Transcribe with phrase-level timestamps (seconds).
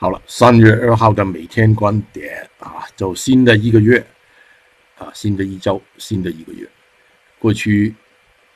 [0.00, 4.02] 好了，三月二号的每天观点啊，就新的一个月
[4.96, 6.66] 啊，新的一周，新的一个月。
[7.38, 7.94] 过去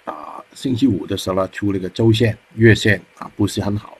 [0.06, 3.98] 啊，星期五的时候呢，出了个周线、月线啊，不是很好。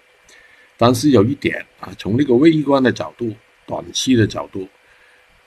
[0.79, 3.30] 但是有一点啊，从那个微观的角度、
[3.67, 4.67] 短期的角度，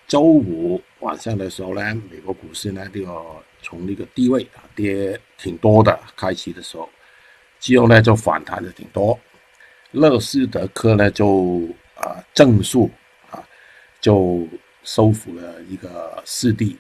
[0.08, 3.12] 周五晚上的时候呢，美国股市呢，这个
[3.64, 6.88] 从那个低位啊跌挺多的，开启的时候，
[7.60, 9.20] 之后呢就反弹的挺多。
[9.94, 11.68] 乐视德科呢就。
[12.02, 12.90] 啊，正数
[13.30, 13.46] 啊，
[14.00, 14.48] 就
[14.84, 16.78] 收复了一个四地。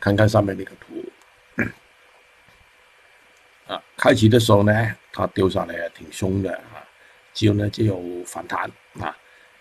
[0.00, 1.02] 看看上面那个图，
[3.72, 6.84] 啊，开启的时候呢，它丢下来挺凶的啊，
[7.32, 9.16] 之后呢就有反弹啊，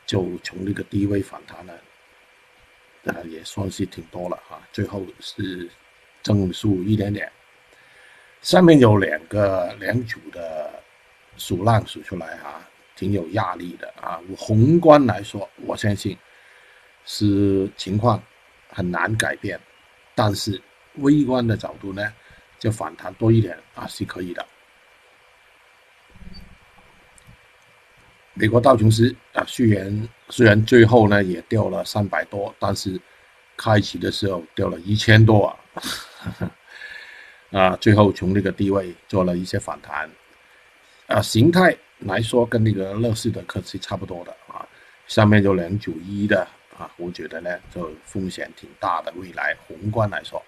[0.05, 1.73] 就从那个低位反弹了，
[3.05, 4.59] 啊，也算是挺多了啊。
[4.73, 5.69] 最后是
[6.21, 7.31] 正数一点点，
[8.41, 10.83] 上面有两个两组的
[11.37, 12.61] 数浪数出来哈。
[12.95, 14.19] 挺有压力的啊！
[14.37, 16.15] 宏观来说，我相信
[17.05, 18.21] 是情况
[18.69, 19.59] 很难改变，
[20.13, 20.61] 但是
[20.97, 22.13] 微观的角度呢，
[22.59, 24.45] 就反弹多一点啊是可以的。
[28.35, 32.99] 美国道琼斯啊，虽然虽然最后呢也掉了三百多，但是
[33.57, 36.51] 开启的时候掉了一千多啊，
[37.51, 40.09] 啊，最后从那个低位做了一些反弹
[41.07, 41.75] 啊，形态。
[41.99, 44.67] 来说跟那个乐视的科是差不多的啊，
[45.07, 46.45] 上面有两九一的
[46.77, 49.13] 啊，我觉得呢就风险挺大的。
[49.15, 50.43] 未来宏观来说，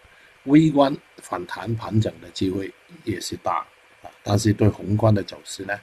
[0.46, 3.66] 微观反弹盘整的机会也是大
[4.04, 5.80] 啊，但是对宏观的走势呢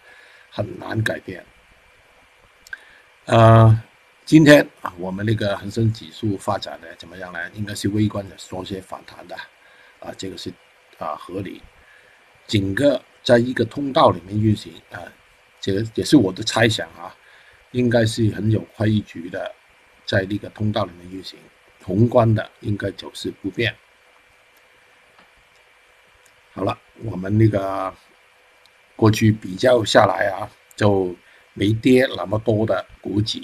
[0.50, 1.42] 很难改变。
[3.24, 3.82] 呃，
[4.26, 7.38] 今天啊，我们那个恒生指数发展的怎么样呢？
[7.54, 9.34] 应该是微观的做些反弹的
[10.00, 10.52] 啊，这个是
[10.98, 11.62] 啊合理，
[12.46, 15.00] 整个在一个通道里面运行啊。
[15.62, 17.14] 这个也是我的猜想啊，
[17.70, 19.54] 应该是很有规矩的，
[20.04, 21.38] 在那个通道里面运行，
[21.84, 23.72] 宏观的应该走势不变。
[26.52, 27.94] 好了，我们那个
[28.96, 31.14] 过去比较下来啊，就
[31.54, 33.40] 没跌那么多的股指。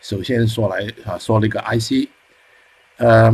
[0.00, 2.08] 首先说来啊，说那个 IC，
[2.96, 3.30] 呃，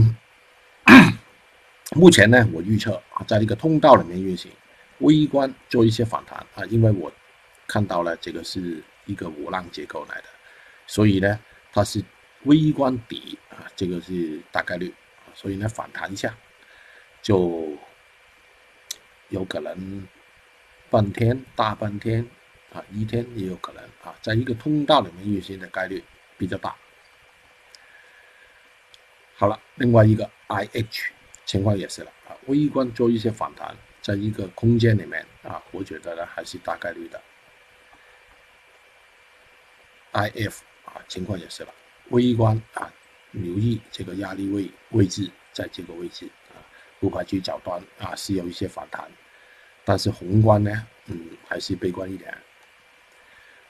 [1.96, 4.52] 目前呢，我预测啊，在那个通道里面运行，
[4.98, 7.10] 微观做一些反弹啊，因为我。
[7.66, 10.24] 看到了，这个是一个五浪结构来的，
[10.86, 11.38] 所以呢，
[11.72, 12.02] 它是
[12.44, 14.92] 微观底啊，这个是大概率，
[15.34, 16.34] 所以呢反弹一下，
[17.22, 17.76] 就
[19.28, 20.06] 有可能
[20.90, 22.28] 半天、大半天
[22.72, 26.04] 啊，一天也有可能啊，在一个通道里面运行的概率
[26.36, 26.76] 比较大。
[29.36, 31.10] 好了，另外一个 IH
[31.44, 37.20] 情况也是了啊，微观做一些反弹，在一个空间里面啊，我觉得呢还是大概率的。
[40.14, 41.74] I F 啊，情况也是了，
[42.10, 42.88] 微观啊，
[43.32, 46.54] 留意这个压力位位置，在这个位置啊，
[47.00, 49.10] 不排除角端啊是有一些反弹，
[49.84, 52.32] 但是宏观呢，嗯，还是悲观一点。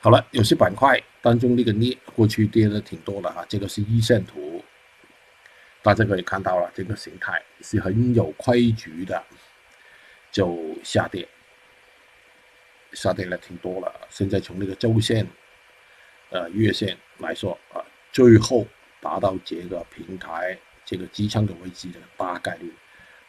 [0.00, 4.62] 好了，有些板块当中那个跌，过去跌的挺多的啊，这个是一线图，
[5.81, 9.25] 大家可以看到了，这个形态是很有规矩的，
[10.31, 11.26] 就下跌，
[12.93, 15.26] 下跌了挺多了，现在从那个周线。
[16.34, 17.78] 呃，月线来说啊，
[18.10, 18.66] 最后
[19.00, 22.72] 达到这个平台这个支撑的位置的大概率，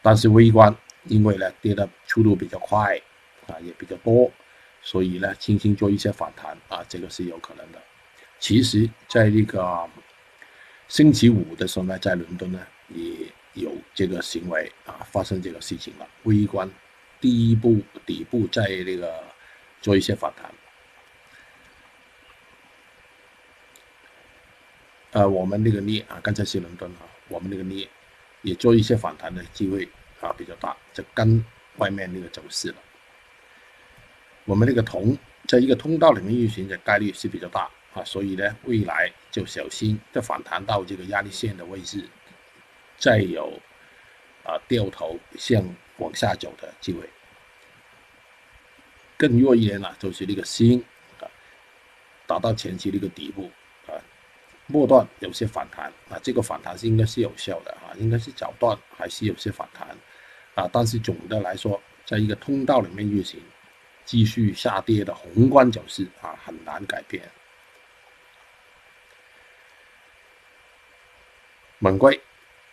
[0.01, 2.99] 但是微观因为呢跌的速度比较快
[3.45, 4.31] 啊，也比较多，
[4.81, 7.79] 所以呢轻轻做一些反弹啊，这个是有可能的。
[8.39, 9.87] 其实，在那个
[10.87, 16.07] 星期五的时候呢，在伦敦呢也有这个行为啊，发生这个事情了。
[16.23, 16.67] 微观
[17.21, 19.23] 第一步底部在那个
[19.79, 20.51] 做一些反弹。
[25.15, 27.87] 呃，我们那个镍啊，刚才是伦敦啊，我们那个镍
[28.41, 29.87] 也做一些反弹的机会
[30.19, 31.43] 啊比较大，就跟
[31.77, 32.75] 外面那个走势了。
[34.43, 35.17] 我们那个铜
[35.47, 42.03] 在一个通道里面运行的概率是比较大啊，所以呢，未来就小心再反弹到这个压力线的位置，
[42.97, 43.57] 再有
[44.43, 45.63] 啊掉头向
[45.99, 47.09] 往下走的机会。
[49.15, 50.83] 更弱一点了，就是那个锌
[51.21, 51.31] 啊，
[52.27, 53.49] 达到前期那个底部。
[54.67, 59.87] 末段有些反弹啊，这个反弹是应该是有效的啊，应该是早段还是有些反弹
[60.55, 63.39] 啊，但是总的来说，在一个通道里面运行，
[64.05, 67.23] 继续下跌的宏观走势啊很难改变。
[71.77, 72.19] 猛龟，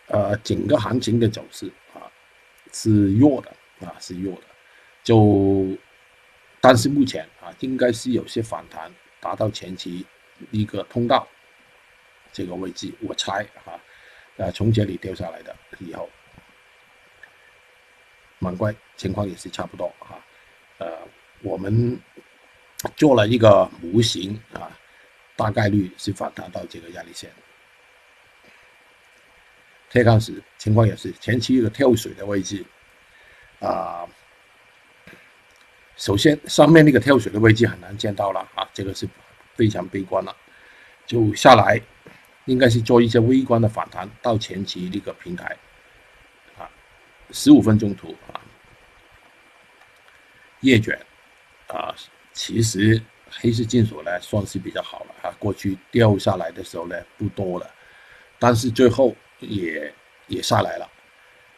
[0.07, 2.09] 呃，整个行情的走势啊
[2.73, 4.43] 是弱的啊是弱的，
[5.05, 5.77] 就
[6.59, 8.91] 但是目前啊应该是有些反弹，
[9.21, 10.07] 达到前期。
[10.51, 11.29] 一个通道
[12.33, 13.79] 这个位置，我猜啊，
[14.39, 16.09] 呃，从这里掉下来的以后，
[18.39, 20.19] 满怪情况也是差不多啊，
[20.79, 20.99] 呃，
[21.43, 22.01] 我们
[22.97, 24.71] 做了一个模型啊，
[25.37, 27.31] 大概率是反弹到这个压力线。
[29.91, 32.65] 铁矿石情况也是前期一个跳水的位置，
[33.61, 34.09] 啊，
[35.97, 39.07] 首先上面那个跳水的位置很难见到了啊，这个是
[39.55, 40.35] 非常悲观了，
[41.05, 41.79] 就下来
[42.47, 45.57] 应该是做一些微观的反弹到前期那个平台，
[46.59, 46.69] 啊，
[47.31, 48.41] 十五分钟图啊，
[50.61, 50.99] 夜卷
[51.69, 51.95] 啊，
[52.33, 57.71] 其实黑色金属呢算是比较好了啊，过去掉下来的时候呢不多了，
[58.39, 59.15] 但是最后。
[59.45, 59.93] 也
[60.29, 60.89] 也下来了，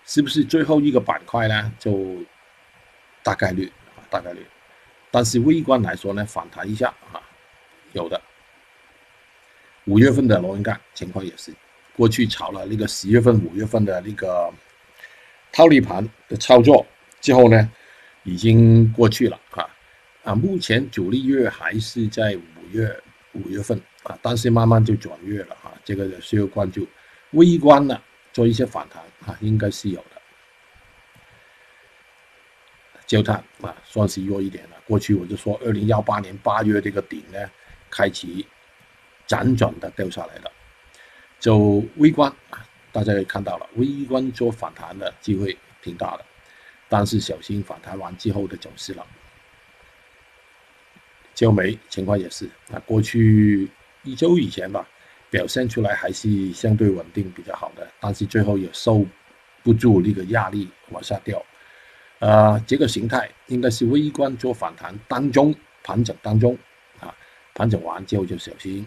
[0.06, 1.70] 是不是最后一个板块呢？
[1.78, 2.16] 就
[3.22, 4.46] 大概率啊，大概率。
[5.10, 7.20] 但是微观来说呢，反弹一下啊，
[7.92, 8.18] 有的。
[9.86, 11.52] 五月份的螺纹钢情况也是，
[11.96, 14.52] 过去炒了那个十月份、五月份的那个
[15.52, 16.86] 套利盘的操作
[17.20, 17.70] 之后呢，
[18.22, 19.68] 已经过去了啊
[20.22, 23.02] 啊，目前主力月还是在五月
[23.32, 26.86] 五月份啊，但是慢慢就转月了啊，这个需要关注。
[27.32, 28.00] 微观的
[28.32, 30.22] 做一些反弹啊，应该是有的。
[33.06, 34.70] 焦炭啊，算是弱一点了。
[34.86, 37.38] 过去我就说，二零幺八年八月这个顶呢，
[37.90, 38.46] 开启
[39.26, 40.50] 辗转的掉下来了。
[41.40, 42.32] 就微观，
[42.90, 46.24] 大家也看到了，微观做反弹的机会挺大的，
[46.88, 49.06] 但是小心反弹完之后的走势了。
[51.34, 53.68] 焦煤情况也是啊，过去
[54.02, 54.86] 一周以前吧。
[55.30, 59.04] 表现出来还是相对稳定比较好的，但是最后也受
[59.64, 61.44] 不住那个压力往下掉。
[62.20, 66.56] 呃，这个形态应该是微观做反弹当中盘整当中
[67.00, 67.12] 啊，
[67.52, 68.86] 盘整完之后就小心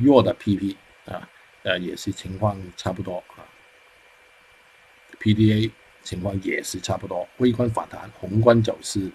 [0.00, 0.76] 弱的 PP
[1.06, 1.28] 啊，
[1.62, 3.44] 呃也是情况差不多啊。
[5.20, 5.70] PDA
[6.02, 9.10] 情况也是差不多，微观反弹，宏观走势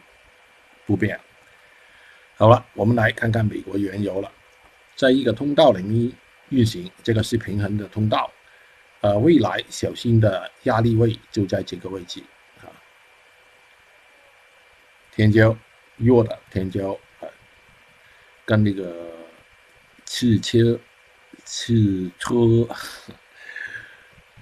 [0.86, 1.20] 不变。
[2.36, 4.31] 好了，我们来看看美国原油了。
[4.96, 6.12] 在一个通道里面
[6.50, 8.31] 运行，这个是平衡的通道，
[9.02, 12.24] 呃，未来小心的压力位就在这个位置
[12.60, 12.72] 啊。
[15.12, 15.56] 天胶
[15.98, 17.28] 弱的天胶啊，
[18.46, 19.19] 跟那个
[20.09, 20.79] 汽车
[21.45, 22.35] 汽车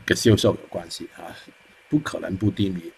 [0.05, 1.35] 跟销售有关系啊，
[1.89, 2.89] 不可能不低迷。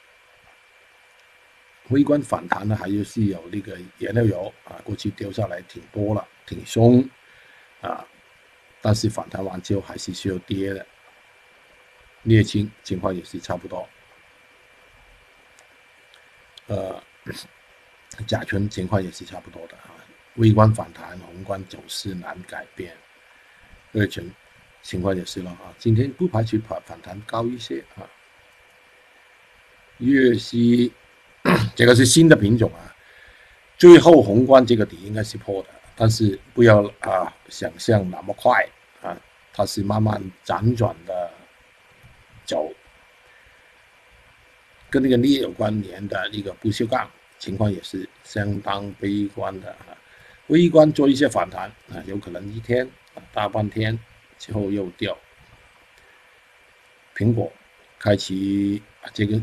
[1.87, 7.03] 微观反弹呢，还有是有那个燃料油啊，过去掉下来挺多了，挺凶。
[7.81, 8.05] 啊，
[8.81, 10.85] 但是反弹完之后还是需要跌的。
[12.21, 13.89] 镍氢情况也是差不多。
[16.67, 17.03] 呃，
[18.27, 19.98] 甲醇情况也是差不多的啊。
[20.39, 22.93] 微观反弹，宏观走势难改变。
[23.93, 24.29] 二醇
[24.81, 25.73] 情况也是了啊。
[25.77, 28.07] 今天不排除反反弹高一些啊。
[29.97, 30.93] 粤西
[31.75, 32.95] 这个是新的品种啊，
[33.77, 35.69] 最后宏观这个底应该是破的。
[35.95, 38.65] 但是不要啊，想象那么快
[39.01, 39.17] 啊，
[39.51, 41.29] 它是慢慢辗转的
[42.45, 42.71] 走，
[44.89, 49.75] 跟那个镍有关联的一个不锈钢情况也是相当悲观的。
[50.49, 52.87] 微观做一些反弹啊，有可能一天
[53.33, 53.97] 大半天
[54.37, 55.17] 之后又掉。
[57.15, 57.51] 苹果
[57.97, 58.81] 开启
[59.13, 59.41] 这个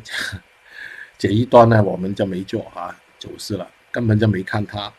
[1.19, 4.93] 这一段呢，我们就没做啊走势了，根本就没看它。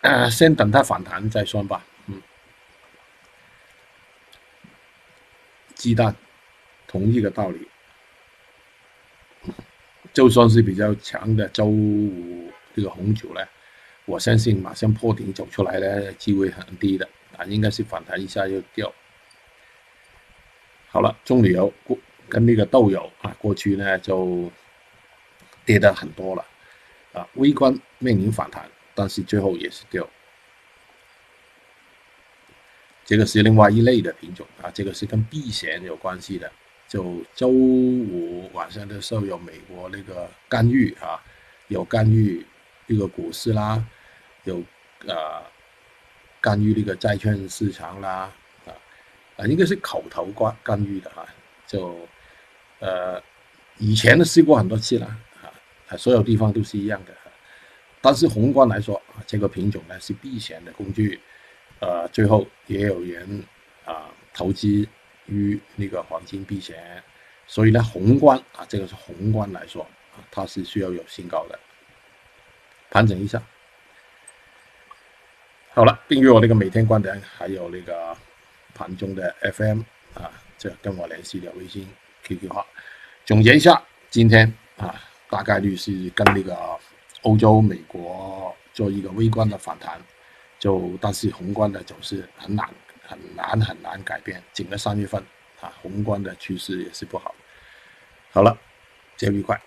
[0.00, 1.84] 呃，先等它反弹再说吧。
[2.08, 2.20] 嗯，
[5.74, 6.14] 鸡蛋，
[6.86, 7.68] 同一个道理，
[10.12, 13.40] 就算是比较强的周五这个红酒呢，
[14.06, 18.92] 我相信马上破顶走出来的机会很低的啊，应该是反弹一下又掉。
[20.88, 24.50] 好了，棕榈油过跟那个豆油啊，过去呢就
[25.64, 26.44] 跌的很多了
[27.12, 28.68] 啊，微观面临反弹。
[28.96, 30.08] 但是最后也是掉，
[33.04, 36.52] 这个是另外一类的品种啊，这个是跟避险有关系的。
[36.86, 41.20] 就周五晚上的时候有美国那个干预啊，
[41.66, 42.46] 有干预
[42.86, 43.84] 这个股市啦，
[44.44, 44.62] 有
[45.06, 45.42] 呃
[46.40, 48.30] 干预这个债券市场啦
[48.66, 48.70] 啊
[49.36, 51.26] 啊，应该是口头干干预的啊，
[51.66, 51.98] 就
[52.78, 53.22] 呃
[53.78, 55.06] 以前都试过很多次了
[55.88, 57.14] 啊，所有地方都是一样的。
[58.00, 61.18] 但是宏观来说啊，这个品种呢是避险的工具，
[61.80, 63.42] 呃，最后也有人
[63.86, 64.86] 啊投资
[65.24, 67.02] 于那个黄金避险，
[67.46, 69.86] 所以呢，宏观啊，这个是宏观来说，
[70.30, 71.58] 它是需要有新高的，
[72.94, 73.42] 盘整一下。
[75.72, 78.16] 好了，订阅我那个每天观点，还有那个
[78.72, 79.80] 盘中的 FM
[80.14, 81.88] 啊，这跟我联系的微信、
[82.22, 82.64] QQ 号。
[83.26, 84.94] 总结一下，今天啊，
[85.28, 86.56] 大概率是跟那个
[87.22, 90.00] 欧洲、美国做一个微观的反弹，
[90.60, 92.64] 就但是宏观的走势很难、
[93.02, 94.40] 很难、很难改变。
[94.52, 95.20] 整个三月份
[95.60, 97.34] 啊，宏观的趋势也是不好。
[98.30, 98.56] 好了，
[99.16, 99.60] 节日愉快。